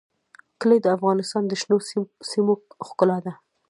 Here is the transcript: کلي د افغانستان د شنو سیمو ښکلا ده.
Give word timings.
کلي 0.59 0.77
د 0.81 0.87
افغانستان 0.97 1.43
د 1.47 1.51
شنو 1.61 1.77
سیمو 2.29 2.53
ښکلا 2.87 3.17
ده. 3.25 3.33